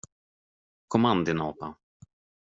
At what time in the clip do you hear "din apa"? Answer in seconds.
1.23-1.69